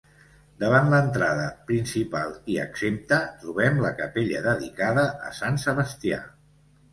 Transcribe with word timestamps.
Davant 0.61 0.87
l'entrada 0.93 1.43
principal 1.71 2.33
i 2.53 2.57
exempta, 2.63 3.19
trobem 3.43 3.79
la 3.85 3.93
capella 4.01 4.43
dedicada 4.49 5.05
a 5.29 5.31
Sant 5.43 5.61
Sebastià. 5.67 6.21